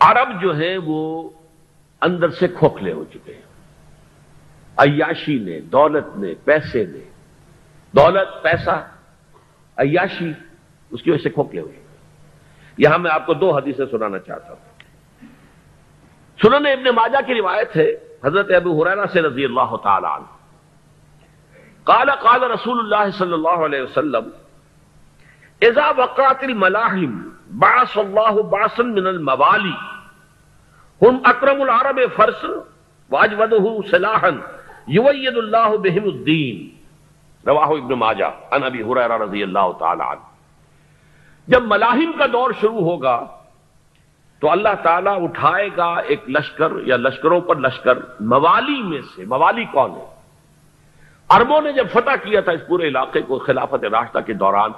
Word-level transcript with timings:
عرب 0.00 0.42
جو 0.42 0.56
ہیں 0.56 0.78
وہ 0.84 1.30
اندر 2.00 2.28
سے 2.28 2.48
کھوکھلے 2.48 2.92
ہو 2.92 3.04
چکے 3.04 3.34
ہیں۔ 3.34 3.42
عیاشی 4.78 5.38
نے، 5.38 5.60
دولت 5.60 6.18
نے، 6.18 6.34
پیسے 6.44 6.84
نے۔ 6.84 7.10
دولت، 7.92 8.42
پیسہ، 8.42 8.88
عیاشی 9.76 10.32
اس 10.90 11.02
کی 11.02 11.10
وجہ 11.10 11.22
سے 11.22 11.30
کھوکھلے 11.30 11.60
ہوئے۔ 11.60 11.86
یہاں 12.78 12.98
میں 12.98 13.10
آپ 13.10 13.26
کو 13.26 13.34
دو 13.34 13.56
حدیثیں 13.56 13.84
سنانا 13.90 14.18
چاہتا 14.18 14.52
ہوں۔ 14.52 14.76
سنن 16.42 16.66
ابن 16.66 16.84
ماجہ 16.84 17.26
کی 17.26 17.34
روایت 17.34 17.76
ہے، 17.76 17.90
حضرت 18.24 18.50
ابو 18.50 18.84
حریرہ 18.84 19.06
سے 19.06 19.22
رضی 19.22 19.44
اللہ 19.44 19.76
تعالی 19.82 20.06
عنہ۔ 20.06 20.24
قال 21.84 22.10
قال 22.10 22.42
رسول 22.42 22.78
اللہ 22.78 23.10
صلی 23.10 23.32
اللہ 23.32 23.64
علیہ 23.64 23.82
وسلم، 23.82 24.28
اذا 25.60 25.90
وقعت 25.96 26.44
الملاحم 26.44 27.28
بعث 27.50 27.96
اللہ 27.98 28.40
بعثا 28.50 28.82
من 28.82 29.06
الموالی. 29.06 29.74
ہم 31.00 31.18
اکرم 31.24 31.60
العرب 31.62 32.00
فرس 32.16 32.44
واجودہ 33.10 33.64
سلاحا 33.90 34.30
یوید 34.86 35.36
اللہ 35.36 35.76
بہم 35.82 36.04
الدین. 36.04 36.68
رواہ 37.44 37.70
ابن 37.70 37.98
ماجہ 37.98 38.30
ان 38.50 38.64
ابی 38.64 38.82
حریرہ 38.82 39.18
رضی 39.18 39.42
اللہ 39.42 39.72
تعالی 39.78 40.02
عنہ. 40.02 40.24
جب 41.48 41.62
ملاحم 41.62 42.12
کا 42.18 42.26
دور 42.32 42.50
شروع 42.60 42.84
ہوگا، 42.84 43.18
تو 44.42 44.50
اللہ 44.50 44.74
تعالیٰ 44.82 45.16
اٹھائے 45.22 45.68
گا 45.76 45.92
ایک 46.06 46.28
لشکر 46.28 46.72
یا 46.86 46.96
لشکروں 46.96 47.40
پر 47.40 47.56
لشکر، 47.56 47.98
موالی 48.32 48.82
میں 48.82 49.00
سے، 49.14 49.24
موالی 49.24 49.64
کون 49.72 49.90
ہے؟ 49.90 50.04
اربوں 51.30 51.60
نے 51.60 51.72
جب 51.72 51.86
فتح 51.92 52.16
کیا 52.24 52.40
تھا 52.40 52.52
اس 52.52 52.66
پورے 52.68 52.88
علاقے 52.88 53.22
کو 53.28 53.38
خلافت 53.46 53.84
راستہ 53.84 54.18
کے 54.26 54.32
دوران 54.32 54.72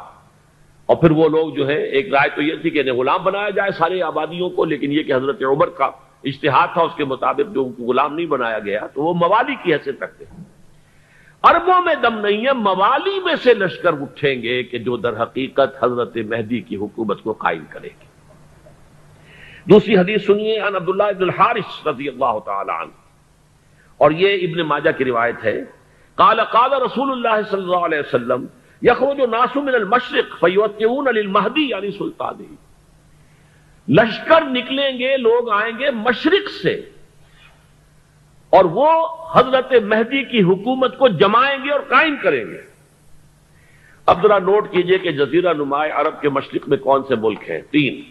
اور 0.88 0.96
پھر 0.96 1.10
وہ 1.10 1.28
لوگ 1.28 1.54
جو 1.54 1.68
ہے، 1.68 1.82
ایک 1.82 2.14
رائے 2.14 2.28
تو 2.34 2.42
یہ 2.42 2.54
تھی 2.62 2.70
کہ 2.70 2.78
انہیں 2.78 2.94
غلام 2.94 3.24
بنایا 3.24 3.50
جائے 3.50 3.70
ساری 3.70 4.02
آبادیوں 4.02 4.50
کو، 4.50 4.64
لیکن 4.64 4.92
یہ 4.92 5.02
کہ 5.02 5.14
حضرت 5.14 5.42
عمر 5.42 5.68
کا 5.68 5.90
اشتہار 6.24 6.66
تھا، 6.72 6.82
اس 6.82 6.92
کے 6.96 7.04
مطابق 7.04 7.54
جو 7.54 7.64
غلام 7.64 8.14
نہیں 8.14 8.26
بنایا 8.26 8.58
گیا، 8.58 8.86
تو 8.94 9.02
وہ 9.02 9.14
موالی 9.14 9.54
کی 9.62 9.72
حیثیت 9.72 10.02
رکھتے 10.02 10.24
ہیں۔ 10.24 10.44
اربوں 11.42 11.82
میں 11.84 11.94
دم 11.94 12.18
نہیں 12.18 12.46
ہے، 12.46 12.52
موالی 12.52 13.20
میں 13.24 13.34
سے 13.36 13.54
لشکر 13.54 13.92
اٹھیں 13.92 14.42
گے 14.42 14.62
کہ 14.62 14.78
جو 14.78 14.96
در 14.96 15.22
حقیقت 15.22 15.84
حضرت 15.84 16.16
مہدی 16.16 16.60
کی 16.60 16.76
حکومت 16.76 17.22
کو 17.22 17.32
قائم 17.32 17.64
کرے 17.70 17.88
گی۔ 17.88 18.08
دوسری 19.70 19.96
حدیث 19.96 20.26
سنیے 20.26 20.60
ان 20.60 20.76
عبداللہ 20.76 21.02
ابن 21.02 21.22
الحارث 21.22 21.86
رضی 21.86 22.08
اللہ 22.08 22.38
تعالی 22.46 22.82
عنہ۔ 22.82 22.90
اور 23.96 24.10
یہ 24.10 24.48
ابن 24.48 24.62
ماجہ 24.62 24.90
کی 24.98 25.04
روایت 25.04 25.44
ہے۔ 25.44 25.64
قال 26.14 26.40
قال 26.52 26.72
رسول 26.72 27.10
اللہ 27.10 27.42
صلی 27.50 27.62
اللہ 27.62 27.76
علیہ 27.76 27.98
وسلم 27.98 28.46
یخرج 28.82 29.20
ناس 29.20 29.56
من 29.56 29.74
المشرق 29.74 30.40
فیوتعون 30.40 31.04
للمہدی 31.14 31.68
یعنی 31.68 31.90
سلطانی۔ 31.90 32.54
لشکر 33.88 34.44
نکلیں 34.44 34.98
گے، 34.98 35.16
لوگ 35.16 35.50
آئیں 35.50 35.78
گے 35.78 35.90
مشرق 35.90 36.50
سے۔ 36.62 36.88
اور 38.50 38.64
وہ 38.64 39.06
حضرت 39.34 39.72
مہدی 39.84 40.24
کی 40.24 40.42
حکومت 40.42 40.98
کو 40.98 41.08
جمائیں 41.08 41.64
گے 41.64 41.70
اور 41.70 41.80
قائم 41.80 42.16
کریں 42.22 42.44
گے۔ 42.44 42.60
اب 44.06 44.22
ذرا 44.22 44.38
نوٹ 44.38 44.70
کیجیے 44.70 44.98
کہ 44.98 45.12
جزیرہ 45.12 45.52
نمایاں 45.52 46.00
عرب 46.00 46.20
کے 46.20 46.28
مشرق 46.28 46.68
میں 46.68 46.78
کون 46.78 47.02
سے 47.08 47.14
ملک 47.14 47.50
ہیں؟ 47.50 47.60
تین۔ 47.70 48.02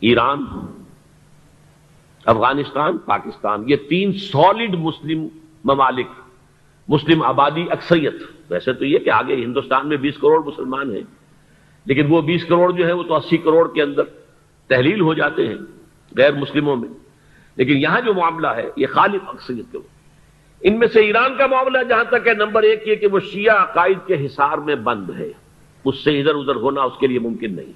ایران، 0.00 0.44
افغانستان، 2.26 2.98
پاکستان۔ 2.98 3.64
یہ 3.66 3.76
تین 3.88 4.12
سالڈ 4.12 4.74
مسلم 4.74 5.28
ممالک 5.64 6.06
مسلم 6.90 7.22
آبادی 7.22 7.64
اکثریت۔ 7.70 8.14
ویسے 8.50 8.72
تو 8.72 8.84
یہ 8.84 8.98
کہ 8.98 9.10
آگے 9.10 9.34
ہندوستان 9.34 9.88
میں 9.88 9.96
بیس 9.96 10.14
کروڑ 10.14 10.44
مسلمان 10.44 10.90
ہیں، 10.90 11.02
لیکن 11.84 12.06
وہ 12.08 12.22
بیس 12.22 12.44
کروڑ 12.44 12.72
جو 12.72 12.86
ہے 12.86 12.92
وہ 12.92 13.02
تو 13.02 13.16
اسی 13.16 13.36
کروڑ 13.36 13.72
کے 13.74 13.82
اندر 13.82 14.02
تحلیل 14.66 15.00
ہو 15.00 15.14
جاتے 15.14 15.48
ہیں 15.48 15.54
غیر 16.16 16.32
مسلموں 16.32 16.76
میں۔ 16.76 16.88
لیکن 17.56 17.72
یہاں 17.72 18.00
جو 18.00 18.14
معاملہ 18.14 18.46
ہے، 18.46 18.70
یہ 18.76 18.86
خالف 18.86 19.22
اکثریت 19.26 19.72
کے 19.72 19.78
ان 20.60 20.78
میں 20.78 20.88
سے 20.88 21.00
ایران 21.00 21.36
کا 21.36 21.46
معاملہ 21.46 21.78
جہاں 21.88 22.04
تک 22.04 22.26
ہے، 22.26 22.34
نمبر 22.34 22.62
ایک 22.62 22.88
یہ 22.88 22.94
کہ 22.94 23.06
وہ 23.06 23.20
شیعہ 23.20 23.62
عقائد 23.62 23.98
کے 24.06 24.26
حصار 24.26 24.58
میں 24.58 24.74
بند 24.74 25.10
ہے۔ 25.10 25.32
اس 25.84 26.04
سے 26.04 26.20
ادھر 26.20 26.34
ادھر 26.34 26.56
ہونا 26.56 26.82
اس 26.82 26.98
کے 27.00 27.06
لیے 27.06 27.18
ممکن 27.18 27.56
نہیں۔ 27.56 27.72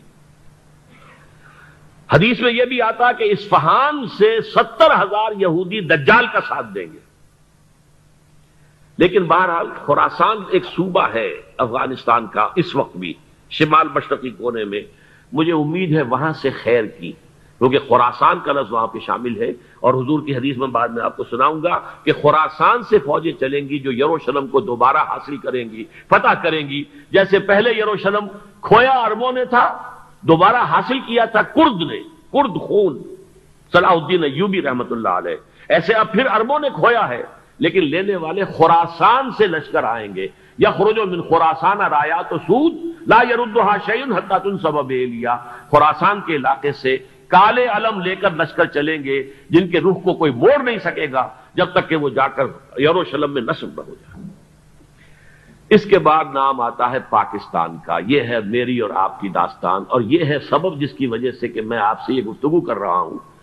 حدیث 2.12 2.40
میں 2.40 2.52
یہ 2.52 2.64
بھی 2.64 2.82
آتا 2.82 3.12
کہ 3.12 3.24
اسفہان 3.24 4.06
سے 4.06 4.40
ستر 4.40 5.02
ہزار 5.02 5.32
یہودی 5.38 5.80
دجال 5.80 6.26
کا 6.32 6.40
ساتھ 6.40 6.66
دیں 6.74 6.86
گے۔ 6.92 7.03
لیکن 8.98 9.24
بہرحال 9.24 9.66
خوراسان 9.86 10.36
ایک 10.50 10.64
صوبہ 10.64 11.06
ہے 11.14 11.34
افغانستان 11.58 12.26
کا 12.26 12.48
اس 12.56 12.76
وقت 12.76 12.96
بھی، 12.96 13.14
شمال 13.50 13.88
مشرقی 13.94 14.30
کونے 14.30 14.64
میں۔ 14.64 14.80
مجھے 15.32 15.52
امید 15.52 15.96
ہے 15.96 16.02
وہاں 16.02 16.32
سے 16.32 16.50
خیر 16.50 16.84
کی، 16.84 17.12
کیونکہ 17.58 17.78
خوراسان 17.88 18.38
کا 18.44 18.52
لفظ 18.52 18.72
وہاں 18.72 18.86
پہ 18.86 18.98
شامل 19.06 19.42
ہے۔ 19.42 19.50
اور 19.80 19.94
حضور 19.94 20.26
کی 20.26 20.36
حدیث 20.36 20.56
میں 20.56 20.66
بعد 20.66 20.88
میں 20.88 21.04
آپ 21.04 21.16
کو 21.16 21.24
سناؤں 21.30 21.62
گا 21.62 21.78
کہ 22.04 22.12
خوراسان 22.12 22.82
سے 22.82 22.98
فوجیں 22.98 23.32
چلیں 23.40 23.68
گی 23.68 23.78
جو 23.78 23.92
یروشلم 23.92 24.46
کو 24.46 24.60
دوبارہ 24.60 24.96
حاصل 24.96 25.36
کریں 25.36 25.70
گی، 25.70 25.84
فتح 26.08 26.42
کریں 26.42 26.68
گی۔ 26.68 26.84
جیسے 27.10 27.38
پہلے 27.38 27.70
یروشلم 27.70 28.28
کھویا 28.60 28.92
اربوں 28.92 29.32
نے 29.32 29.44
تھا، 29.44 29.82
دوبارہ 30.20 30.56
حاصل 30.56 30.98
کیا 30.98 31.24
تھا 31.24 31.42
کرد 31.42 31.90
نے، 31.90 32.02
کرد 32.32 32.60
خون، 32.60 33.02
صلاح 33.72 33.90
الدین 33.90 34.24
ایوبی 34.24 34.62
رحمت 34.62 34.92
اللہ 34.92 35.08
علیہ۔ 35.08 35.36
ایسے 35.68 35.92
اب 35.92 36.12
پھر 36.12 36.26
اربوں 36.26 36.58
نے 36.58 36.68
کھویا 36.74 37.08
ہے۔ 37.08 37.22
لیکن 37.58 37.80
لینے 37.80 38.16
والے 38.16 38.44
خوراسان 38.44 39.30
سے 39.30 39.46
لشکر 39.46 39.84
آئیں 39.84 40.14
گے۔ 40.14 40.26
یا 40.58 40.70
خروجو 40.70 41.06
من 41.06 41.22
خوراسان 41.22 41.78
رایا 41.78 42.22
تو 42.22 42.38
سود، 42.38 42.74
لا 43.06 43.22
یردہا 43.30 43.76
شعین 43.86 44.12
حتہ 44.12 44.34
سبب 44.62 44.90
لیا 44.90 45.36
خوراسان 45.70 46.20
کے 46.26 46.36
علاقے 46.36 46.72
سے 46.72 46.96
کالے 47.28 47.66
علم 47.66 48.00
لے 48.00 48.16
کر 48.16 48.30
لشکر 48.30 48.64
چلیں 48.64 49.04
گے، 49.04 49.22
جن 49.50 49.68
کے 49.68 49.80
روح 49.80 49.94
کو 49.94 50.14
کوئی 50.14 50.32
موڑ 50.32 50.62
نہیں 50.62 50.78
سکے 50.78 51.12
گا 51.12 51.28
جب 51.54 51.66
تک 51.72 51.88
کہ 51.88 51.96
وہ 51.96 52.08
جا 52.08 52.28
کر 52.28 52.44
یروشلم 52.78 53.34
میں 53.34 53.42
نصب 53.42 53.68
نہ 53.68 53.80
ہو 53.88 53.94
جائے۔ 53.94 54.24
اس 55.70 55.84
کے 55.84 55.98
بعد 55.98 56.24
نام 56.34 56.60
آتا 56.60 56.90
ہے 56.90 56.98
پاکستان 57.10 57.76
کا۔ 57.86 57.98
یہ 58.06 58.20
ہے 58.20 58.40
میری 58.40 58.78
اور 58.78 58.90
آپ 58.94 59.20
کی 59.20 59.28
داستان، 59.28 59.82
اور 59.88 60.00
یہ 60.00 60.24
ہے 60.24 60.38
سبب 60.38 60.80
جس 60.80 60.92
کی 60.92 61.06
وجہ 61.06 61.30
سے 61.30 61.48
کہ 61.48 61.60
میں 61.60 61.78
آپ 61.78 62.00
سے 62.00 62.14
یہ 62.14 62.22
گفتگو 62.22 62.60
کر 62.60 62.78
رہا 62.78 63.00
ہوں۔ 63.00 63.33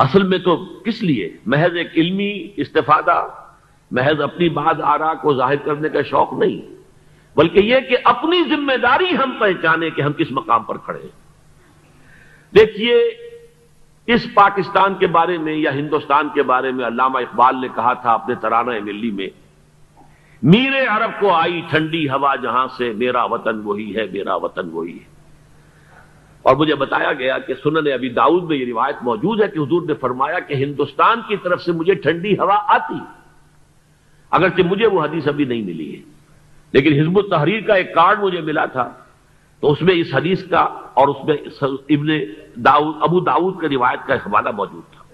اصل 0.00 0.22
میں 0.22 0.38
تو 0.38 0.56
کس 0.84 1.02
لیے؟ 1.02 1.28
محض 1.46 1.76
ایک 1.76 1.96
علمی 1.96 2.32
استفادہ، 2.56 3.26
محض 3.90 4.20
اپنی 4.20 4.48
بات 4.48 4.80
آرا 4.82 5.12
کو 5.14 5.34
ظاہر 5.34 5.56
کرنے 5.56 5.88
کا 5.88 6.02
شوق 6.02 6.32
نہیں، 6.32 6.60
بلکہ 7.36 7.64
یہ 7.64 7.80
کہ 7.80 7.96
اپنی 8.04 8.42
ذمہ 8.48 8.76
داری 8.76 9.16
ہم 9.16 9.32
پہچانے 9.40 9.90
کہ 9.90 10.02
ہم 10.02 10.12
کس 10.12 10.30
مقام 10.30 10.62
پر 10.62 10.78
کھڑے 10.78 11.02
ہیں۔ 11.02 11.18
دیکھیے، 12.54 12.96
اس 14.08 14.26
پاکستان 14.34 14.94
کے 14.94 15.06
بارے 15.06 15.38
میں 15.38 15.54
یا 15.54 15.72
ہندوستان 15.74 16.28
کے 16.34 16.42
بارے 16.42 16.70
میں 16.72 16.86
علامہ 16.86 17.18
اقبال 17.18 17.60
نے 17.60 17.68
کہا 17.74 17.92
تھا 17.92 18.12
اپنے 18.12 18.34
ترانہ 18.34 18.78
ملی 18.84 19.10
میں، 19.10 19.28
میرے 20.42 20.84
عرب 20.86 21.20
کو 21.20 21.32
آئی 21.32 21.60
ٹھنڈی 21.70 22.08
ہوا 22.08 22.34
جہاں 22.36 22.66
سے 22.78 22.92
میرا 22.92 23.24
وطن 23.24 23.60
وہی 23.64 23.96
ہے، 23.96 24.06
میرا 24.12 24.34
وطن 24.34 24.70
وہی 24.72 24.98
ہے۔ 24.98 25.19
اور 26.42 26.56
مجھے 26.56 26.74
بتایا 26.74 27.12
گیا 27.12 27.38
کہ 27.38 27.54
سنن 27.62 27.92
ابھی 27.92 28.08
داؤد 28.08 28.44
میں 28.44 28.56
یہ 28.56 28.66
روایت 28.66 29.02
موجود 29.02 29.42
ہے 29.42 29.48
کہ 29.48 29.58
حضور 29.58 29.82
نے 29.82 29.94
فرمایا 29.94 30.38
کہ 30.38 30.54
ہندوستان 30.54 31.20
کی 31.28 31.36
طرف 31.36 31.62
سے 31.62 31.72
مجھے 31.72 31.94
ٹھنڈی 31.94 32.38
ہوا 32.38 32.58
آتی۔ 32.66 32.98
اگرچہ 34.30 34.62
مجھے 34.62 34.86
وہ 34.86 35.04
حدیث 35.04 35.28
ابھی 35.28 35.44
نہیں 35.44 35.62
ملی 35.62 35.96
ہے، 35.96 36.02
لیکن 36.72 37.00
حزب 37.00 37.18
التحریر 37.18 37.60
کا 37.60 37.74
ایک 37.74 37.94
کارڈ 37.94 38.20
مجھے 38.20 38.40
ملا 38.40 38.64
تھا۔ 38.64 38.88
تو 39.60 39.72
اس 39.72 39.82
میں 39.82 39.94
اس 39.94 40.14
حدیث 40.14 40.44
کا 40.44 40.60
اور 40.94 41.08
اس 41.08 41.24
میں 41.24 41.36
ابن 41.88 42.08
داؤد، 42.64 42.94
ابو 43.00 43.20
داؤد 43.20 43.60
کا 43.60 43.68
روایت 43.68 44.06
کا 44.06 44.14
حوالہ 44.14 44.50
موجود 44.50 44.82
تھا۔ 44.92 45.04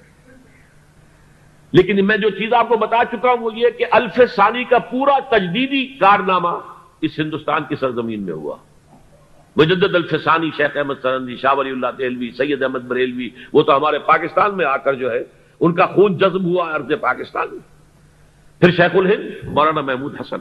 لیکن 1.72 2.06
میں 2.06 2.16
جو 2.16 2.30
چیز 2.30 2.52
آپ 2.52 2.68
کو 2.68 2.76
بتا 2.76 3.02
چکا 3.10 3.30
ہوں 3.30 3.38
وہ 3.38 3.50
یہ 3.54 3.70
کہ 3.78 3.84
الف 3.90 4.20
ثانی 4.36 4.64
کا 4.64 4.78
پورا 4.78 5.18
تجدیدی 5.30 5.86
کارنامہ 5.86 6.48
اس 7.00 7.18
ہندوستان 7.18 7.60
کی 7.68 7.76
سرزمین 7.76 8.22
میں 8.22 8.32
ہوا۔ 8.32 8.56
مجدد 9.56 9.94
الفسانی 9.94 10.50
شیخ 10.56 10.70
احمد 10.74 10.94
سرندی، 11.02 11.36
شاہ 11.36 11.54
ولی 11.54 11.70
اللہ 11.70 11.86
دہلوی، 11.98 12.30
سید 12.30 12.62
احمد 12.62 12.78
بریلوی، 12.78 13.28
وہ 13.52 13.62
تو 13.62 13.76
ہمارے 13.76 13.98
پاکستان 13.98 14.56
میں 14.56 14.64
آ 14.64 14.76
کر 14.76 14.94
جو 14.94 15.10
ہے، 15.10 15.24
ان 15.60 15.74
کا 15.74 15.86
خون 15.86 16.18
جذب 16.18 16.44
ہوا 16.44 16.76
عرض 16.76 16.92
پاکستان 17.00 17.48
میں۔ 17.52 17.76
پھر 18.60 18.70
شیخ 18.70 18.90
الہند، 18.94 19.48
مولانا 19.48 19.80
محمود 19.80 20.20
حسن۔ 20.20 20.40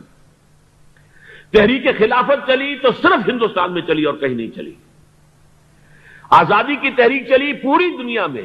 تحریک 1.52 1.98
خلافت 1.98 2.48
چلی 2.48 2.76
تو 2.76 2.92
صرف 2.92 3.30
ہندوستان 3.30 3.74
میں 3.74 3.82
چلی 3.82 4.04
اور 4.04 4.14
کہیں 4.14 4.36
نہیں 4.36 4.56
چلی۔ 4.56 4.74
آزادی 6.30 6.76
کی 6.76 6.90
تحریک 6.90 7.28
چلی 7.30 7.54
پوری 7.54 7.98
دنیا 7.98 8.28
میں۔ 8.28 8.42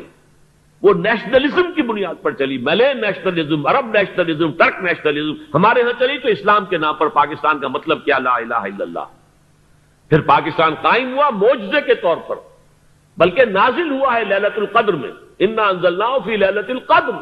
وہ 0.82 0.94
نیشنلزم 0.94 1.72
کی 1.76 1.82
بنیاد 1.82 2.14
پر 2.22 2.30
چلی۔ 2.30 2.58
ملے 2.58 2.94
نیشنلزم 2.94 3.66
عرب 3.66 3.86
نیشنلزم 3.86 4.52
ترک 4.52 4.74
نیشنلزم 4.82 5.42
ہمارے 5.54 5.80
یہاں 5.80 5.98
چلی 5.98 6.18
تو 6.18 6.28
اسلام 6.28 6.64
کے 6.64 6.78
نام 6.78 6.94
پر 6.94 7.08
پاکستان 7.08 7.60
کا 7.60 7.68
مطلب 7.68 8.04
کیا؟ 8.04 8.18
لا 8.18 8.30
الہ 8.30 8.54
الا 8.54 8.82
اللہ۔ 8.84 9.19
پھر 10.10 10.20
پاکستان 10.20 10.74
قائم 10.74 11.14
ہوا 11.14 11.30
موجزے 11.30 11.80
کے 11.80 11.94
طور 11.94 12.16
پر۔ 12.16 12.36
بلکہ 13.16 13.44
نازل 13.44 13.90
ہوا 13.90 14.14
ہے 14.14 14.24
للت 14.24 14.58
القدر 14.58 14.92
میں۔ 14.92 15.10
انا 15.38 15.62
انزلنا 15.62 16.18
فی 16.18 16.36
للت 16.36 16.70
القدر۔ 16.70 17.12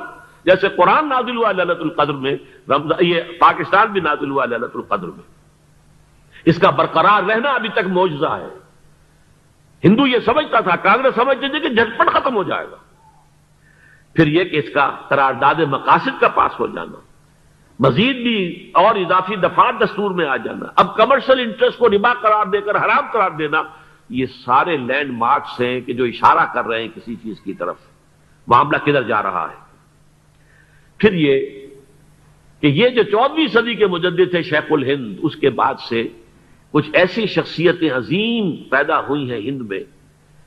جیسے 0.45 0.69
قرآن 0.69 1.09
نازل 1.09 1.37
ہوا 1.37 1.53
للت 1.53 1.81
القدر 1.81 2.13
میں 2.13 2.37
یہ 3.01 3.21
پاکستان 3.39 3.93
بھی 3.93 4.01
نازل 4.01 4.31
ہوا 4.31 4.45
للت 4.45 4.77
القدر 4.77 5.07
میں۔ 5.07 5.39
اس 6.45 6.59
کا 6.59 6.71
برقرار 6.71 7.23
رہنا 7.23 7.51
ابھی 7.51 7.69
تک 7.69 7.87
موجزہ 7.87 8.27
ہے۔ 8.27 8.59
ہندو 9.85 10.07
یہ 10.07 10.19
سمجھتا 10.19 10.61
تھا، 10.61 10.77
کانگریس 10.77 11.15
سمجھتے 11.15 11.49
تھے 11.49 11.61
کہ 11.61 11.69
جھٹپٹ 11.69 12.07
ختم 12.07 12.37
ہو 12.37 12.43
جائے 12.43 12.67
گا۔ 12.71 12.77
پھر 14.15 14.27
یہ 14.27 14.45
کہ 14.45 14.57
اس 14.57 14.75
کا 14.75 14.91
قرارداد 15.09 15.55
مقاصد 15.55 16.21
کا 16.21 16.29
پاس 16.29 16.61
ہو 16.61 16.67
جانا۔ 16.67 17.01
مزید 17.79 18.17
بھی 18.17 18.71
اور 18.75 18.95
اضافی 18.95 19.37
دفات 19.37 19.75
دستور 19.81 20.11
میں 20.11 20.27
آ 20.27 20.37
جانا۔ 20.37 20.67
اب 20.77 20.97
کمرشل 20.97 21.41
انٹرسٹ 21.41 21.79
کو 21.79 21.89
ربا 21.89 22.15
قرار 22.15 22.47
دے 22.47 22.61
کر 22.61 22.77
حرام 22.77 23.05
قرار 23.13 23.31
دینا، 23.31 23.63
یہ 24.11 24.27
سارے 24.27 24.77
لینڈ 24.77 25.11
مارکس 25.11 25.61
ہیں 25.61 25.81
کہ 25.81 25.93
جو 25.93 26.05
اشارہ 26.05 26.55
کر 26.55 26.65
رہے 26.65 26.81
ہیں 26.83 26.89
کسی 26.95 27.15
چیز 27.17 27.41
کی 27.41 27.53
طرف۔ 27.53 27.77
معاملہ 28.47 28.77
کدھر 28.77 29.03
جا 29.03 29.23
رہا 29.23 29.49
ہے؟ 29.51 29.57
پھر 30.99 31.13
یہ 31.13 31.47
کہ 32.61 32.67
یہ 32.67 32.89
جو 32.89 33.03
چودہویں 33.03 33.47
صدی 33.47 33.75
کے 33.75 33.87
مجدد 33.87 34.31
تھے 34.31 34.43
شیخ 34.43 34.65
الہند، 34.71 35.19
اس 35.23 35.37
کے 35.37 35.51
بعد 35.51 35.75
سے 35.89 36.09
کچھ 36.71 36.91
ایسی 36.93 37.27
شخصیتیں 37.27 37.91
عظیم 37.91 38.57
پیدا 38.69 39.01
ہوئی 39.01 39.31
ہیں 39.33 39.41
ہند 39.41 39.61
میں۔ 39.61 39.81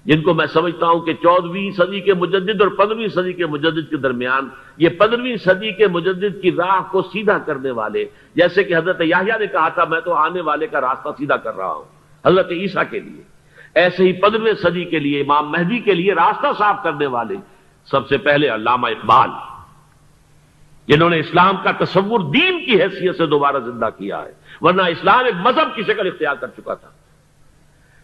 جن 0.06 0.21
کو 0.21 0.33
میں 0.33 0.45
سمجھتا 0.45 0.88
ہوں 0.88 1.00
کہ 1.00 1.13
چودہویں 1.13 1.71
صدی 1.71 2.00
کے 2.00 2.13
مجدد 2.13 2.62
اور 2.62 2.68
پندرہویں 2.68 3.07
صدی 3.07 3.33
کے 3.33 3.45
مجدد 3.45 3.89
کے 3.89 3.98
درمیان 3.98 4.50
یہ 4.77 4.89
پندرہویں 4.89 5.36
صدی 5.36 5.71
کے 5.71 5.88
مجدد 5.88 6.42
کی 6.42 6.51
راہ 6.51 6.92
کو 6.92 7.01
سیدھا 7.01 7.38
کرنے 7.38 7.71
والے، 7.71 8.06
جیسے 8.36 8.63
کہ 8.63 8.77
حضرت 8.77 9.01
یاہیا 9.01 9.38
نے 9.38 9.48
کہا 9.48 9.69
تھا، 9.69 9.86
میں 9.86 10.00
تو 10.00 10.13
آنے 10.13 10.42
والے 10.42 10.68
کا 10.68 10.81
راستہ 10.81 11.09
سیدھا 11.18 11.38
کر 11.38 11.56
رہا 11.56 11.74
ہوں۔ 11.74 11.83
حضرت 12.25 12.51
عیسیٰ 12.51 12.83
کے 12.89 13.00
لیے۔ 13.00 13.21
ایسے 13.75 14.03
ہی 14.03 14.13
پندرہویں 14.13 14.53
صدی 14.53 14.86
کے 14.86 15.00
لیے، 15.00 15.21
امام 15.21 15.51
مہدی 15.51 15.80
کے 15.80 15.94
لیے 15.94 16.13
راستہ 16.13 16.48
صاف 16.57 16.75
کرنے 16.83 17.06
والے۔ 17.06 17.36
سب 17.86 18.07
سے 18.07 18.18
پہلے 18.18 18.48
علامہ 18.48 18.88
اقبال، 18.88 19.30
جنہوں 20.88 21.09
نے 21.09 21.19
اسلام 21.19 21.56
کا 21.63 21.71
تصور 21.83 22.19
دین 22.19 22.65
کی 22.65 22.81
حیثیت 22.81 23.15
سے 23.15 23.25
دوبارہ 23.25 23.59
زندہ 23.59 23.89
کیا 23.98 24.24
ہے۔ 24.24 24.31
ورنہ 24.62 24.81
اسلام 24.81 25.25
ایک 25.25 25.36
مذہب 25.36 25.75
کی 25.75 25.83
شکل 25.83 26.07
اختیار 26.07 26.36
کر 26.36 26.48
چکا 26.48 26.74
تھا۔ 26.74 26.89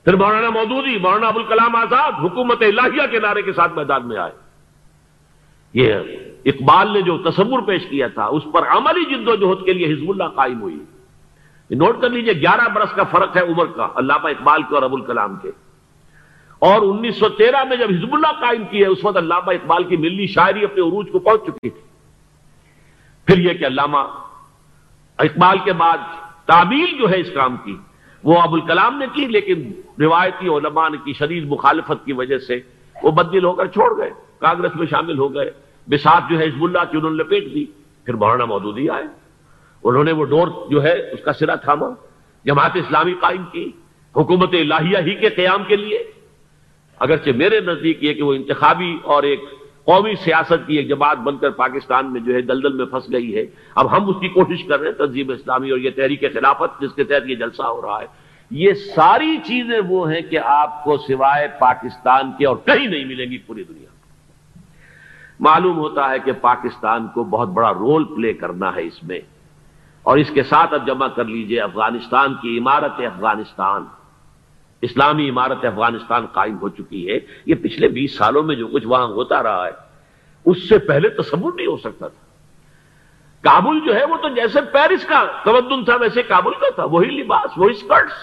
پھر 0.03 0.15
مولانا 0.15 0.49
مودودی 0.49 0.97
مولانا 0.97 1.27
ابوالکلام 1.27 1.75
آزاد 1.75 2.11
حکومت 2.11 2.61
الہیہ 2.61 3.07
کے 3.11 3.19
نعرے 3.19 3.41
کے 3.41 3.53
ساتھ 3.53 3.73
میدان 3.73 4.07
میں 4.07 4.17
آئے۔ 4.17 4.31
یہ 5.73 5.93
اقبال 6.45 6.93
نے 6.93 7.01
جو 7.01 7.17
تصور 7.17 7.61
پیش 7.61 7.81
کیا 7.89 8.07
تھا، 8.07 8.25
اس 8.25 8.43
پر 8.53 8.67
عملی 8.67 9.05
جد 9.05 9.27
و 9.27 9.35
جہد 9.35 9.65
کے 9.65 9.73
لیے 9.73 9.93
حزب 9.93 10.09
اللہ 10.09 10.23
قائم 10.23 10.61
ہوئی۔ 10.61 10.79
نوٹ 11.71 12.01
کر 12.01 12.09
لیجیے، 12.09 12.33
گیارہ 12.33 12.69
برس 12.69 12.91
کا 12.91 13.03
فرق 13.03 13.37
ہے 13.37 13.41
عمر 13.41 13.65
کا، 13.65 13.87
علامہ 13.95 14.29
اقبال 14.29 14.63
کے 14.63 14.75
اور 14.75 14.83
ابوالکلام 14.83 15.35
کے۔ 15.35 15.51
اور 16.59 16.81
انیس 16.81 17.15
سو 17.15 17.29
تیرہ 17.29 17.63
میں 17.63 17.77
جب 17.77 17.87
حزب 17.89 18.13
اللہ 18.13 18.31
قائم 18.39 18.63
کی 18.69 18.81
ہے 18.81 18.87
اس 18.87 18.97
وقت 19.03 19.17
علامہ 19.17 19.51
اقبال 19.51 19.83
کی 19.83 19.97
ملی 19.97 20.27
شاعری 20.27 20.63
اپنے 20.63 20.81
عروج 20.81 21.09
کو 21.11 21.19
پہنچ 21.19 21.41
چکی 21.43 21.69
تھی۔ 21.69 21.81
پھر 23.25 23.37
یہ 23.37 23.53
کہ 23.53 23.65
علامہ 23.65 23.97
اقبال 25.17 25.57
کے 25.59 25.73
بعد 25.73 25.97
تعبیل 26.45 26.97
جو 26.97 27.09
ہے 27.09 27.19
اس 27.19 27.29
کام 27.33 27.57
کی 27.63 27.77
وہ 28.23 28.41
ابو 28.41 28.55
الکلام 28.55 28.97
نے 28.97 29.05
کی، 29.13 29.25
لیکن 29.25 29.71
روایتی 29.99 30.47
علماء 30.47 30.89
نے 30.89 30.97
کی 31.05 31.13
شدید 31.13 31.45
مخالفت 31.47 32.05
کی 32.05 32.13
وجہ 32.13 32.37
سے 32.37 32.59
وہ 33.03 33.11
بدل 33.11 33.45
ہو 33.45 33.53
کر 33.53 33.65
چھوڑ 33.65 33.97
گئے 33.97 34.09
کانگریس 34.39 34.75
میں 34.75 34.87
شامل 34.87 35.17
ہو 35.17 35.35
گئے۔ 35.35 35.51
بساط 35.89 36.29
جو 36.29 36.39
ہے 36.39 36.45
حزب 36.45 36.63
اللہ 36.63 36.83
کی 36.91 36.97
انہوں 36.97 37.11
نے 37.11 37.23
لپیٹ 37.23 37.53
دی، 37.53 37.65
پھر 38.05 38.13
مولانا 38.13 38.45
مودودی 38.45 38.89
آئے۔ 38.89 39.03
انہوں 39.83 40.03
نے 40.03 40.11
وہ 40.11 40.25
ڈور 40.25 40.47
جو 40.69 40.83
ہے، 40.83 40.93
اس 41.11 41.23
کا 41.23 41.33
سرا 41.33 41.55
تھاما، 41.55 41.87
جماعت 42.45 42.71
اسلامی 42.75 43.13
قائم 43.13 43.43
کی، 43.51 43.71
حکومت 44.15 44.49
الہیہ 44.53 44.97
ہی 44.97 45.15
کے 45.15 45.29
قیام 45.29 45.63
کے 45.67 45.75
لیے۔ 45.75 46.03
اگرچہ 46.99 47.29
میرے 47.35 47.59
نزدیک 47.59 48.03
یہ 48.03 48.13
کہ 48.13 48.23
وہ 48.23 48.33
انتخابی 48.33 48.97
اور 49.03 49.23
ایک 49.23 49.39
قومی 49.87 50.15
سیاست 50.15 50.67
کی 50.67 50.75
ایک 50.75 50.89
جماعت 50.89 51.17
بن 51.17 51.37
کر 51.37 51.49
پاکستان 51.49 52.13
میں 52.13 52.21
جو 52.21 52.33
ہے 52.33 52.41
دلدل 52.41 52.73
میں 52.73 52.85
پھنس 52.85 53.11
گئی 53.11 53.37
ہے۔ 53.37 53.45
اب 53.75 53.97
ہم 53.97 54.09
اس 54.09 54.15
کی 54.19 54.27
کوشش 54.27 54.63
کر 54.63 54.79
رہے 54.79 54.87
ہیں 54.87 54.95
تنظیم 54.95 55.29
اسلامی 55.29 55.69
اور 55.69 55.79
یہ 55.79 55.89
تحریک 55.95 56.21
خلافت 56.21 56.81
جس 56.81 56.93
کے 56.93 57.03
تحت 57.03 57.29
یہ 57.29 57.35
جلسہ 57.35 57.61
ہو 57.61 57.81
رہا 57.81 58.01
ہے۔ 58.01 58.05
یہ 58.51 58.73
ساری 58.73 59.37
چیزیں 59.37 59.79
وہ 59.89 60.11
ہیں 60.11 60.21
کہ 60.21 60.39
آپ 60.39 60.83
کو 60.83 60.97
سوائے 60.97 61.47
پاکستان 61.59 62.31
کے 62.37 62.45
اور 62.45 62.55
کہیں 62.65 62.87
نہیں 62.87 63.05
ملیں 63.05 63.25
گی 63.25 63.37
پوری 63.37 63.63
دنیا۔ 63.63 63.87
معلوم 65.39 65.77
ہوتا 65.77 66.09
ہے 66.09 66.19
کہ 66.19 66.31
پاکستان 66.31 67.07
کو 67.07 67.23
بہت 67.23 67.49
بڑا 67.49 67.73
رول 67.73 68.03
پلے 68.03 68.33
کرنا 68.33 68.75
ہے 68.75 68.87
اس 68.87 69.03
میں۔ 69.03 69.19
اور 70.03 70.17
اس 70.17 70.29
کے 70.29 70.43
ساتھ 70.43 70.73
اب 70.73 70.87
جمع 70.87 71.07
کر 71.07 71.25
لیجیے 71.25 71.61
افغانستان 71.61 72.35
کی 72.41 72.59
عمارت 72.59 72.91
افغانستان۔ 72.97 73.85
اسلامی 74.81 75.29
عمارت 75.29 75.65
افغانستان 75.65 76.25
قائم 76.25 76.57
ہو 76.61 76.69
چکی 76.69 77.09
ہے۔ 77.09 77.19
یہ 77.45 77.55
پچھلے 77.55 77.87
بیس 77.87 78.17
سالوں 78.17 78.43
میں 78.43 78.55
جو 78.55 78.67
کچھ 78.67 78.87
وہاں 78.87 79.07
ہوتا 79.07 79.43
رہا 79.43 79.65
ہے، 79.65 79.71
اس 80.45 80.69
سے 80.69 80.77
پہلے 80.77 81.09
تصور 81.09 81.53
نہیں 81.53 81.67
ہو 81.67 81.77
سکتا 81.77 82.07
تھا۔ 82.07 82.27
کابل 83.41 83.79
جو 83.79 83.95
ہے 83.95 84.05
وہ 84.05 84.17
تو 84.17 84.29
جیسے 84.29 84.61
پیرس 84.61 85.05
کا 85.05 85.23
تمدن 85.43 85.85
تھا، 85.85 85.95
ویسے 85.95 86.23
کابل 86.23 86.51
کا 86.51 86.69
تھا۔ 86.75 86.83
وہی 86.83 87.09
لباس، 87.09 87.57
وہی 87.57 87.71
اسکرٹس 87.71 88.13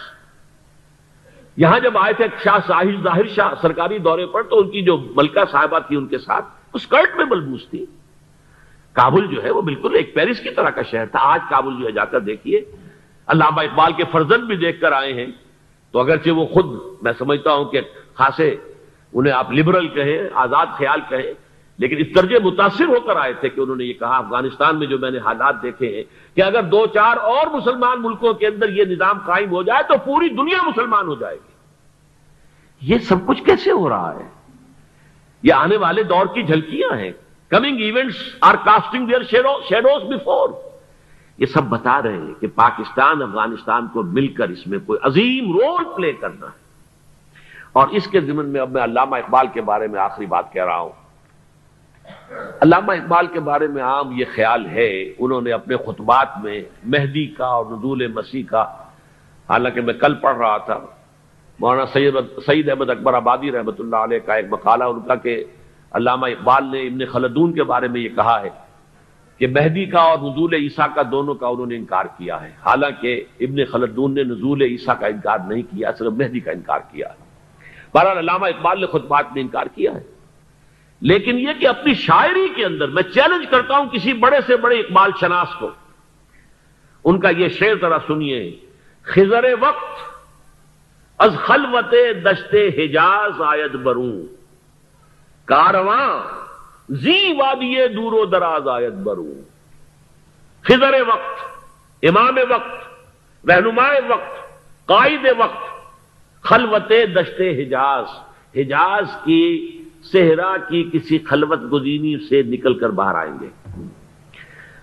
یہاں 1.57 1.81
جب 1.81 1.99
آئے 1.99 2.13
تھے 2.13 2.25
شاہ 2.45 2.59
ساحل 2.67 3.03
ظاہر 3.03 3.29
شاہ 3.29 3.51
سرکاری 3.63 3.99
دورے 3.99 4.27
پر، 4.27 4.43
تو 4.43 4.59
ان 4.59 4.71
کی 4.71 4.83
جو 4.83 4.99
ملکہ 5.17 5.41
صاحبہ 5.51 5.79
تھی، 5.79 5.97
ان 5.97 6.07
کے 6.07 6.19
ساتھ 6.19 6.45
وہ 6.45 6.71
اسکرٹ 6.75 7.17
میں 7.17 7.25
ملبوس 7.31 7.69
تھی۔ 7.71 7.87
کابل 8.93 9.27
جو 9.27 9.45
ہے 9.45 9.51
وہ 9.51 9.63
بالکل 9.63 9.95
ایک 9.95 10.15
پیرس 10.15 10.41
کی 10.41 10.51
طرح 10.51 10.71
کا 10.71 10.83
شہر 10.83 11.07
تھا۔ 11.07 11.19
آج 11.23 11.41
کابل 11.51 11.81
جو 11.81 11.87
ہے، 11.87 11.93
جا 11.93 12.05
کر 12.05 12.21
دیکھیے، 12.21 12.65
علامہ 13.27 13.61
اقبال 13.61 13.93
کے 13.93 14.05
فرزند 14.13 14.45
بھی 14.45 14.57
دیکھ 14.57 14.81
کر 14.81 14.93
آئے 14.93 15.13
ہیں۔ 15.13 15.27
تو 15.95 16.01
اگرچہ 16.01 16.31
وہ 16.31 16.47
خود 16.47 16.67
میں 17.03 17.13
سمجھتا 17.19 17.53
ہوں 17.53 17.65
کہ 17.65 17.81
خاصے 18.15 18.57
انہیں 19.13 19.33
آپ 19.33 19.53
لبرل 19.53 19.89
کہیں، 19.89 20.29
آزاد 20.35 20.67
خیال 20.77 21.01
کہیں، 21.09 21.33
لیکن 21.79 21.97
اس 21.99 22.15
درجے 22.15 22.39
متاثر 22.39 22.85
ہو 22.85 23.01
کر 23.01 23.17
آئے 23.17 23.33
تھے 23.33 23.49
کہ 23.49 23.61
انہوں 23.61 23.77
نے 23.77 23.85
یہ 23.85 23.93
کہا، 23.93 24.17
افغانستان 24.17 24.79
میں 24.79 24.87
جو 24.87 24.99
میں 24.99 25.11
نے 25.11 25.19
حالات 25.19 25.63
دیکھے 25.63 25.97
ہیں 25.97 26.03
کہ 26.37 26.41
اگر 26.43 26.63
دو 26.63 26.87
چار 26.87 27.17
اور 27.17 27.47
مسلمان 27.47 28.03
ملکوں 28.03 28.33
کے 28.33 28.47
اندر 28.47 28.69
یہ 28.69 28.85
نظام 28.85 29.19
قائم 29.19 29.51
ہو 29.51 29.63
جائے 29.63 29.83
تو 29.83 29.95
پوری 30.05 30.29
دنیا 30.29 30.63
مسلمان 30.63 31.07
ہو 31.07 31.15
جائے 31.15 31.37
گی۔ 31.37 31.53
یہ 32.93 32.99
سب 32.99 33.27
کچھ 33.27 33.43
کیسے 33.43 33.71
ہو 33.71 33.89
رہا 33.89 34.15
ہے؟ 34.15 34.29
یہ 35.43 35.53
آنے 35.53 35.77
والے 35.77 36.03
دور 36.03 36.27
کی 36.27 36.43
جھلکیاں 36.43 36.97
ہیں۔ 36.97 37.13
Coming 37.49 37.81
events 37.81 38.17
are 38.41 38.55
casting 38.55 39.07
their 39.07 39.23
shadows 39.23 40.03
before 40.03 40.49
یہ 41.39 41.47
سب 41.47 41.63
بتا 41.63 42.03
رہے 42.03 42.17
ہیں 42.17 42.41
کہ 42.41 42.47
پاکستان 42.55 43.23
افغانستان 43.23 43.87
کو 43.93 44.03
مل 44.03 44.27
کر 44.29 44.49
اس 44.49 44.67
میں 44.67 44.79
کوئی 44.87 44.99
عظیم 45.03 45.53
رول 45.53 45.85
پلے 45.97 46.13
کرنا 46.13 46.47
ہے۔ 46.47 46.65
اور 47.73 47.89
اس 47.89 48.07
کے 48.07 48.21
ضمن 48.21 48.47
میں 48.47 48.61
اب 48.61 48.71
میں 48.71 48.85
علامہ 48.85 49.17
اقبال 49.17 49.47
کے 49.53 49.61
بارے 49.61 49.87
میں 49.87 50.01
آخری 50.01 50.27
بات 50.27 50.53
کہہ 50.53 50.65
رہا 50.65 50.79
ہوں۔ 50.79 50.93
علامہ 52.61 52.93
اقبال 52.93 53.27
کے 53.27 53.41
بارے 53.41 53.67
میں 53.67 53.83
عام 53.83 54.13
یہ 54.13 54.25
خیال 54.35 54.67
ہے، 54.67 55.13
انہوں 55.19 55.41
نے 55.41 55.53
اپنے 55.53 55.77
خطبات 55.77 56.29
میں 56.43 56.63
مہدی 56.85 57.27
کا 57.27 57.47
اور 57.47 57.67
نزول 57.67 58.07
مسیح 58.07 58.43
کا، 58.51 58.63
حالانکہ 59.49 59.81
میں 59.81 59.95
کل 59.95 60.15
پڑھ 60.15 60.37
رہا 60.37 60.59
تھا، 60.59 60.79
مولانا 61.59 61.87
سید 61.87 62.15
سعید 62.47 62.69
احمد 62.69 62.91
اکبر 62.91 63.15
آبادی 63.15 63.53
رحمۃ 63.53 63.79
اللہ 63.79 63.97
علیہ 63.97 64.19
کا 64.19 64.35
ایک 64.35 64.47
مقالہ، 64.51 64.85
ان 64.85 65.01
کا 65.01 65.15
کہ 65.15 65.45
علامہ 65.93 66.27
اقبال 66.27 66.65
نے 66.65 66.81
ابن 66.81 67.07
خلدون 67.07 67.53
کے 67.53 67.63
بارے 67.63 67.89
میں 67.89 68.01
یہ 68.01 68.09
کہا 68.09 68.41
ہے 68.41 68.49
کہ 69.39 69.47
مہدی 69.47 69.85
کا 69.85 70.01
اور 70.01 70.19
نزول 70.19 70.55
عیسیٰ 70.55 70.95
کا 70.95 71.03
دونوں 71.11 71.35
کا 71.35 71.47
انہوں 71.47 71.67
نے 71.67 71.77
انکار 71.77 72.05
کیا 72.05 72.43
ہے۔ 72.43 72.53
حالانکہ 72.67 73.25
ابن 73.41 73.65
خلدون 73.65 74.15
نے 74.15 74.23
نزول 74.23 74.63
عیسیٰ 74.63 75.01
کا 75.01 75.07
انکار 75.07 75.39
نہیں 75.49 75.63
کیا، 75.63 75.93
صرف 75.93 76.13
مہدی 76.13 76.41
کا 76.41 76.51
انکار 76.51 76.81
کیا۔ 76.91 77.09
ہے 77.09 77.25
بہرحال 77.95 78.19
علامہ 78.19 78.47
اقبال 78.47 78.81
نے 78.81 78.87
خود 78.87 79.05
بات 79.05 79.27
میں 79.33 79.43
انکار 79.43 79.67
کیا 79.75 79.95
ہے۔ 79.95 80.03
لیکن 81.01 81.39
یہ 81.39 81.49
کہ 81.61 81.69
اپنی 81.69 81.95
شاعری 81.95 82.49
کے 82.57 82.65
اندر 82.65 82.89
میں 82.89 83.03
چیلنج 83.03 83.47
کرتا 83.51 83.79
ہوں 83.79 83.87
کسی 83.87 84.13
بڑے 84.13 84.37
سے 84.47 84.57
بڑے 84.57 84.81
اقبال 84.81 85.11
شناس 85.21 85.55
کو، 85.59 85.71
ان 87.05 87.21
کا 87.21 87.29
یہ 87.31 87.49
شعر 87.49 87.75
ذرا 87.81 87.99
سنیے۔ 88.07 88.57
خزر 89.03 89.45
وقت 89.61 90.15
از 91.19 91.37
خلوت 91.37 91.95
دشتے 92.25 92.69
حجاز 92.69 93.43
آیت 93.43 93.71
بروں۔ 93.71 94.23
کارواں 95.45 96.44
زی 96.89 97.33
وادی 97.33 97.89
دور 97.89 98.13
و 98.13 98.25
دراز 98.25 98.69
آیت 98.69 98.93
برو۔ 98.93 99.33
خضر 100.63 100.95
وقت، 101.09 101.41
امام 102.03 102.39
وقت 102.51 102.85
رہنما 103.51 103.89
وقت، 104.09 104.59
قائد 104.87 105.27
وقت، 105.39 105.85
خلوت 106.43 106.89
دشت 106.89 107.41
حجاز۔ 107.41 108.05
حجاز 108.57 109.07
کی 109.25 109.79
صحرا 110.13 110.57
کی 110.57 110.91
کسی 110.93 111.19
خلوت 111.19 111.73
گزینی 111.73 112.17
سے 112.29 112.43
نکل 112.43 112.79
کر 112.79 112.89
باہر 112.89 113.15
آئیں 113.15 113.35
گے۔ 113.41 113.49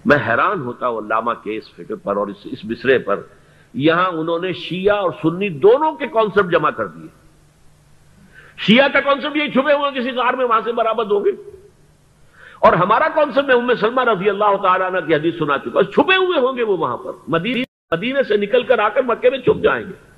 میں 0.05 0.17
حیران 0.27 0.61
ہوتا 0.61 0.87
ہوں 0.87 0.97
علامہ 0.97 1.31
کے 1.43 1.57
اس 1.57 1.73
فکر 1.73 1.95
پر 1.95 2.17
اور 2.17 2.27
اس 2.27 2.59
بسرے 2.63 2.99
پر۔ 2.99 3.19
یہاں 3.73 4.05
انہوں 4.05 4.39
نے 4.39 4.53
شیعہ 4.53 4.97
اور 4.97 5.11
سنی 5.21 5.49
دونوں 5.49 5.91
کے 5.91 6.07
کانسیپٹ 6.07 6.51
جمع 6.51 6.69
کر 6.69 6.87
دیے۔ 6.87 7.07
شیعہ 8.57 8.87
کا 8.87 8.99
کانسیپٹ 8.99 9.35
یہ 9.35 9.47
چھپے 9.47 9.73
ہوئے 9.73 9.99
کسی 9.99 10.11
کار 10.11 10.33
میں 10.33 10.45
وہاں 10.45 10.61
سے 10.63 10.71
برابر 10.71 11.05
ہو 11.05 11.25
گئے 11.25 11.60
اور 12.61 12.73
ہمارا 12.73 13.07
کون 13.15 13.45
میں 13.47 13.55
ام 13.55 13.73
سلمہ 13.73 14.01
رضی 14.01 14.29
اللہ 14.29 14.55
تعالیٰ 14.63 14.87
عنہ 14.87 14.99
کی 14.99 15.15
حدیث 15.15 15.37
سنا 15.37 15.57
چکا 15.57 15.83
چھپے 15.83 16.15
ہوئے 16.15 16.39
ہوں 16.39 16.57
گے 16.57 16.63
وہ 16.63 16.77
وہاں 16.77 16.97
پر۔ 16.97 17.11
مدینے 17.27 17.63
مدینے 17.91 18.23
سے 18.23 18.37
نکل 18.37 18.63
کر 18.63 18.79
آ 18.79 18.89
کر 18.89 19.03
مکے 19.03 19.29
میں 19.29 19.37
چھپ 19.37 19.63
جائیں 19.63 19.85
گے۔ 19.87 20.11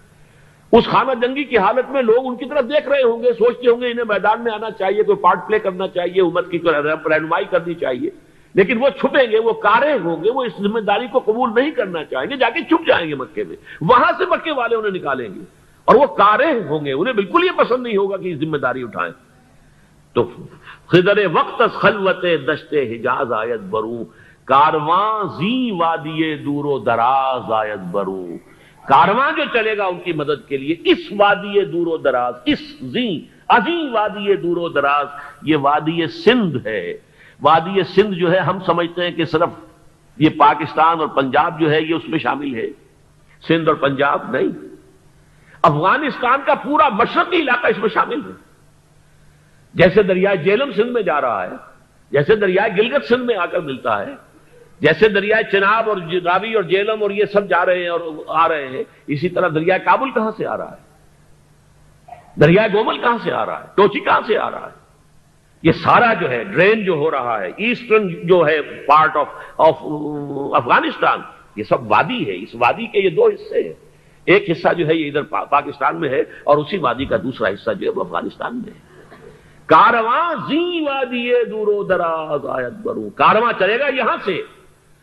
اس 0.78 0.86
خانہ 0.86 1.12
جنگی 1.22 1.44
کی 1.44 1.58
حالت 1.58 1.92
میں 1.92 2.02
لوگ 2.02 2.28
ان 2.28 2.36
کی 2.36 2.46
طرف 2.46 2.64
دیکھ 2.64 2.90
رہے 2.90 3.02
ہوں 3.04 3.24
گے، 3.24 3.34
سوچتے 3.34 3.70
ہوں 3.70 3.82
گے 3.82 3.92
انہیں 3.92 4.06
میدان 4.08 4.44
میں 4.44 4.54
آنا 4.54 4.72
چاہیے، 4.72 5.04
کوئی 5.04 5.18
پارٹ 5.18 5.48
پلے 5.48 5.60
کرنا 5.60 5.88
چاہیے، 5.88 6.22
امت 6.22 6.52
کی 6.52 6.58
کوئی 6.58 6.76
رہنمائی 6.76 7.46
کرنی 7.46 7.74
چاہیے۔ 7.74 8.10
لیکن 8.54 8.78
وہ 8.78 8.90
چھپیں 8.90 9.32
گے، 9.32 9.40
وہ 9.40 9.54
کارے 9.54 9.94
ہوں 10.04 10.24
گے، 10.24 10.32
وہ 10.32 10.44
اس 10.44 10.54
ذمہ 10.62 10.80
داری 10.80 11.08
کو 11.12 11.20
قبول 11.20 11.50
نہیں 11.56 11.72
کرنا 11.72 12.04
چاہیں 12.04 12.30
گے 12.30 12.38
جا 12.38 12.50
کے 12.50 12.62
چھپ 12.62 12.88
جائیں 12.88 13.10
گے 13.10 13.16
مکے 13.16 13.44
میں۔ 13.44 13.56
وہاں 13.82 14.12
سے 14.18 14.26
مکے 14.26 14.52
والے 14.52 14.76
انہیں 14.76 14.92
نکالیں 14.92 15.34
گے۔ 15.36 15.40
اور 15.86 15.96
وہ 15.96 16.06
کاریں 16.06 16.70
ہوں 16.70 16.86
گے، 16.86 16.92
انہیں 16.92 17.14
بالکل 17.14 17.44
یہ 17.44 17.58
پسند 17.58 17.84
نہیں 17.84 17.98
ہوگا 17.98 18.18
کہ 18.18 18.36
ذمہ 18.36 18.58
داری 18.58 18.84
اٹھائیں۔ 18.84 19.14
تو 20.14 20.32
خدر 20.88 21.20
وقت 21.34 21.62
خلوت 21.74 22.26
دشتے 22.48 22.96
حجاز 22.96 23.32
آیت 23.32 23.60
برو 23.60 24.04
کارواں 24.46 25.24
زی 25.24 25.72
وادی 25.72 26.36
دور 26.36 26.66
و 26.66 26.80
دراز 26.80 27.52
آیت 27.52 27.80
برو۔ 27.80 28.28
کارواں 28.88 29.32
جو 29.32 29.44
چلے 29.54 29.78
گا 29.78 29.86
ان 29.86 30.00
کی 30.00 30.14
مدد 30.14 30.48
کے 30.48 30.58
لیے، 30.58 30.76
اس 30.84 30.98
وادی 31.18 31.66
دور 31.66 31.88
و 31.88 31.98
دراز، 31.98 32.34
اس 32.46 32.60
زی 32.82 33.26
عظیم 33.48 33.96
وادی 33.96 34.36
دور 34.36 34.58
و 34.58 34.70
دراز، 34.70 35.08
یہ 35.42 35.58
وادی 35.58 36.08
سندھ 36.08 36.68
ہے۔ 36.68 36.98
وادی 37.42 37.84
سندھ 37.84 38.16
جو 38.16 38.32
ہے، 38.32 38.38
ہم 38.38 38.60
سمجھتے 38.60 39.04
ہیں 39.04 39.12
کہ 39.12 39.26
صرف 39.26 39.50
یہ 40.18 40.30
پاکستان 40.30 41.00
اور 41.00 41.08
پنجاب 41.08 41.60
جو 41.60 41.72
ہے، 41.72 41.82
یہ 41.82 41.94
اس 41.94 42.10
میں 42.10 42.20
شامل 42.20 42.56
ہے۔ 42.56 42.68
سندھ 43.48 43.68
اور 43.68 43.78
پنجاب 43.78 44.32
نہیں۔ 44.32 44.66
افغانستان 45.62 46.40
کا 46.46 46.54
پورا 46.54 46.90
مشرقی 46.90 47.38
علاقہ 47.38 47.68
اس 47.68 47.78
میں 47.78 47.90
شامل 47.90 48.20
ہے۔ 48.26 48.53
جیسے 49.74 50.04
دریائے 50.04 50.38
جیلم 50.38 50.72
سندھ 50.72 50.92
میں 50.92 51.02
جا 51.02 51.22
رہا 51.22 51.44
ہے، 51.44 51.56
جیسے 52.12 52.36
دریائے 52.36 52.70
گلگت 52.78 53.06
سندھ 53.06 53.26
میں 53.26 53.36
آ 53.36 53.46
کر 53.46 53.60
ملتا 53.60 54.00
ہے، 54.00 54.14
جیسے 54.82 55.08
دریائے 55.10 55.44
چناب 55.52 55.90
اور 55.90 55.98
راوی 56.26 56.54
اور 56.54 56.64
جیلم 56.64 57.02
اور 57.02 57.12
یہ 57.12 57.26
سب 57.26 57.50
جا 57.50 57.66
رہے 57.66 57.82
ہیں 57.82 57.90
اور 57.90 58.02
آ 58.28 58.48
رہے 58.48 58.68
ہیں، 58.68 58.84
اسی 59.08 59.30
طرح 59.30 59.48
دریائے 59.48 59.80
کابل 59.80 60.12
کہاں 60.12 60.32
سے 60.38 60.46
آ 60.46 60.58
رہا 60.58 60.72
ہے؟ 60.72 60.82
دریائے 62.40 62.70
گومل 62.74 62.98
کہاں 62.98 63.18
سے 63.24 63.32
آ 63.32 63.46
رہا 63.46 63.60
ہے؟ 63.60 63.68
ٹوچی 63.76 64.00
کہاں 64.00 64.22
سے 64.28 64.38
آ 64.38 64.52
رہا 64.52 64.66
ہے؟ 64.66 64.82
یہ 65.64 65.72
سارا 65.72 66.14
جو 66.14 66.30
ہے، 66.30 66.44
ڈرین 66.44 66.84
جو 66.86 66.94
ہو 66.94 67.12
رہا 67.12 67.40
ہے، 67.42 67.52
ایسٹرن 67.58 68.28
جو 68.28 68.48
ہے 68.48 68.62
پارٹ 68.62 69.18
آف 69.18 69.28
آف 69.58 69.84
افغانستان، 70.56 71.22
یہ 71.56 71.64
سب 71.64 71.92
وادی 71.92 72.28
ہے، 72.30 72.36
اس 72.44 72.56
وادی 72.56 72.88
کے 72.88 73.00
یہ 73.00 73.10
دو 73.10 73.28
حصے 73.28 73.64
ہیں۔ 73.64 73.74
ایک 74.26 74.50
حصہ 74.52 74.74
جو 74.74 74.88
ہے 74.88 74.96
یہ 74.96 75.08
ادھر 75.08 75.24
پاکستان 75.46 76.00
میں 76.00 76.10
ہے 76.10 76.22
اور 76.44 76.58
اسی 76.58 76.78
وادی 76.78 77.06
کا 77.06 77.18
دوسرا 77.18 77.50
حصہ 77.50 77.72
جو 77.72 77.86
ہے 77.86 77.92
وہ 77.96 78.04
افغانستان 78.04 78.56
میں 78.56 78.74
ہے۔ 78.74 78.93
کارواں 79.66 80.34
زی 80.48 80.86
وادی 80.86 81.46
دور 81.46 81.68
و 81.68 81.84
دراز، 81.84 82.46
آیت 82.46 82.74
برو۔ 82.74 83.10
کارواں 83.10 83.54
چلے 83.60 83.80
گا 83.80 83.88
یہاں 83.88 84.18
سے۔ 84.26 84.42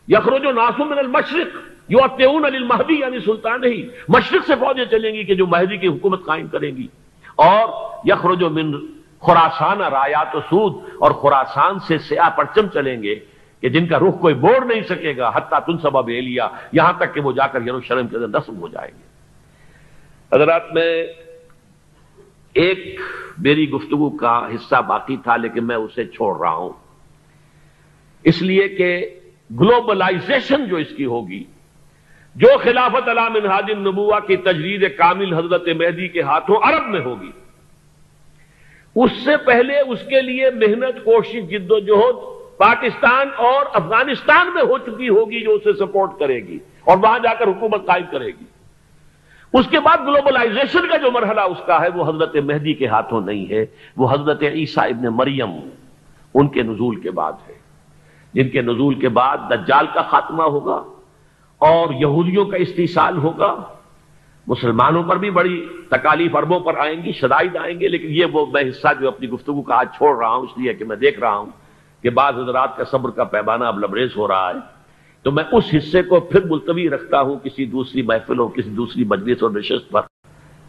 یخروج 0.07 0.45
و 0.45 0.51
ناسم 0.51 0.89
من 0.89 0.97
المشرق 0.97 1.57
یو 1.87 2.03
اتون 2.03 2.45
علی 2.45 2.57
المہدی 2.57 2.99
یعنی 2.99 3.19
سلطان 3.19 3.61
نہیں۔ 3.61 3.89
مشرق 4.07 4.45
سے 4.45 4.53
فوجیں 4.59 4.85
چلیں 4.85 5.13
گی 5.13 5.23
کہ 5.23 5.35
جو 5.35 5.47
مہدی 5.47 5.77
کی 5.77 5.87
حکومت 5.87 6.25
قائم 6.25 6.47
کریں 6.47 6.75
گی۔ 6.75 6.87
اور 7.35 7.69
یخروج 8.05 8.43
من 8.43 8.71
خوراسان 9.19 9.81
رایات 9.81 10.35
و 10.35 10.39
سود 10.39 10.89
اور 10.99 11.11
خوراسان 11.11 11.79
سے 11.79 11.97
سیاہ 11.97 12.29
پرچم 12.29 12.67
چلیں 12.67 13.03
گے 13.03 13.15
کہ 13.61 13.69
جن 13.69 13.87
کا 13.87 13.99
رخ 13.99 14.21
کوئی 14.21 14.33
بوڑھ 14.33 14.65
نہیں 14.65 14.81
سکے 14.81 15.17
گا۔ 15.17 15.31
حتیٰ 15.35 15.59
تن 15.59 15.77
سبب 15.77 16.09
لیا۔ 16.09 16.47
یہاں 16.71 16.93
تک 16.97 17.13
کہ 17.13 17.21
وہ 17.21 17.31
جا 17.31 17.47
کر 17.47 17.61
یروشلم 17.61 18.07
کے 18.07 18.17
اندر 18.17 18.39
نصب 18.39 18.61
ہو 18.61 18.67
جائیں 18.67 18.91
گے۔ 18.97 19.11
حضرات، 20.35 20.61
میں 20.73 21.07
ایک 22.53 22.99
میری 23.37 23.69
گفتگو 23.69 24.09
کا 24.17 24.35
حصہ 24.47 24.81
باقی 24.87 25.17
تھا، 25.23 25.35
لیکن 25.37 25.67
میں 25.67 25.75
اسے 25.75 26.05
چھوڑ 26.07 26.37
رہا 26.39 26.53
ہوں۔ 26.53 26.73
اس 28.25 28.41
لیے 28.41 28.67
کہ 28.69 28.89
گلوبلائزیشن 29.59 30.65
جو 30.65 30.77
اس 30.77 30.91
کی 30.97 31.05
ہوگی، 31.05 31.43
جو 32.35 32.47
خلافت 32.57 33.09
علام 33.09 33.35
انہاد 33.35 33.69
النبوہ 33.69 34.19
کی 34.27 34.35
تجرید 34.43 34.83
کامل 34.97 35.33
حضرت 35.33 35.67
مہدی 35.77 36.07
کے 36.07 36.21
ہاتھوں 36.21 36.57
عرب 36.63 36.87
میں 36.87 37.01
ہوگی، 37.01 37.31
اس 38.95 39.11
سے 39.25 39.37
پہلے 39.45 39.79
اس 39.79 39.99
کے 40.09 40.21
لیے 40.21 40.49
محنت 40.55 41.03
کوشش 41.03 41.49
جد 41.49 41.71
و 41.71 41.79
جہد 41.79 42.17
پاکستان 42.57 43.29
اور 43.39 43.65
افغانستان 43.73 44.53
میں 44.53 44.63
ہو 44.63 44.77
چکی 44.77 45.09
ہوگی، 45.09 45.39
جو 45.39 45.53
اسے 45.53 45.73
سپورٹ 45.75 46.19
کرے 46.19 46.39
گی 46.47 46.57
اور 46.83 46.97
وہاں 46.97 47.19
جا 47.19 47.33
کر 47.33 47.47
حکومت 47.47 47.85
قائم 47.85 48.03
کرے 48.11 48.27
گی۔ 48.27 48.45
اس 49.53 49.67
کے 49.67 49.79
بعد 49.79 49.97
گلوبلائزیشن 49.97 50.87
کا 50.89 50.97
جو 50.97 51.11
مرحلہ 51.11 51.41
اس 51.41 51.57
کا 51.65 51.81
ہے، 51.81 51.89
وہ 51.89 52.09
حضرت 52.09 52.35
مہدی 52.35 52.73
کے 52.73 52.87
ہاتھوں 52.87 53.21
نہیں 53.21 53.51
ہے، 53.51 53.65
وہ 53.97 54.11
حضرت 54.11 54.43
عیسیٰ 54.43 54.83
ابن 54.83 55.07
مریم 55.07 55.49
ان 56.33 56.47
کے 56.47 56.63
نزول 56.63 56.95
کے 56.95 57.11
بعد 57.11 57.33
ہے۔ 57.49 57.53
جن 58.33 58.49
کے 58.49 58.61
نزول 58.61 58.93
کے 58.93 59.09
بعد 59.09 59.37
دجال 59.49 59.85
کا 59.93 60.01
خاتمہ 60.01 60.43
ہوگا 60.43 60.83
اور 61.57 61.93
یہودیوں 61.93 62.45
کا 62.45 62.57
استحصال 62.57 63.17
ہوگا۔ 63.17 63.55
مسلمانوں 64.47 65.03
پر 65.03 65.17
بھی 65.17 65.29
بڑی 65.29 65.65
تکالیف 65.89 66.35
اربوں 66.35 66.59
پر 66.59 66.77
آئیں 66.77 67.03
گی، 67.03 67.11
شدائد 67.11 67.57
آئیں 67.57 67.79
گے، 67.79 67.87
لیکن 67.87 68.07
یہ 68.09 68.25
وہ 68.25 68.45
میں 68.53 68.63
حصہ 68.69 68.87
جو 68.99 69.07
اپنی 69.07 69.29
گفتگو 69.29 69.61
کا 69.61 69.79
آج 69.79 69.87
چھوڑ 69.97 70.17
رہا 70.17 70.29
ہوں، 70.29 70.41
اس 70.41 70.57
لیے 70.57 70.73
کہ 70.73 70.85
میں 70.85 70.95
دیکھ 70.95 71.19
رہا 71.19 71.37
ہوں 71.37 71.45
کہ 72.01 72.09
بعض 72.09 72.39
حضرات 72.39 72.77
کا 72.77 72.83
صبر 72.91 73.09
کا 73.09 73.23
پیمانہ 73.23 73.63
اب 73.63 73.79
لبریز 73.79 74.17
ہو 74.17 74.27
رہا 74.27 74.49
ہے۔ 74.49 74.80
تو 75.23 75.31
میں 75.31 75.43
اس 75.51 75.63
حصے 75.77 76.01
کو 76.01 76.19
پھر 76.19 76.45
ملتوی 76.45 76.89
رکھتا 76.89 77.21
ہوں 77.21 77.39
کسی 77.39 77.65
دوسری 77.65 78.01
محفل 78.01 78.39
اور 78.39 78.49
کسی 78.49 78.69
دوسری 78.69 79.03
مجلس 79.03 79.43
اور 79.43 79.51
نشست 79.51 79.91
پر۔ 79.91 80.01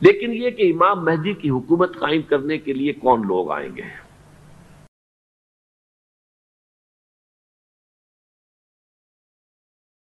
لیکن 0.01 0.33
یہ 0.33 0.51
کہ 0.51 0.73
امام 0.73 1.05
مہدی 1.05 1.33
کی 1.33 1.51
حکومت 1.51 1.99
قائم 1.99 2.23
کرنے 2.23 2.59
کے 2.59 2.73
لیے 2.73 2.93
کون 2.93 3.23
لوگ 3.27 3.51
آئیں 3.51 3.77
گے؟ 3.77 3.83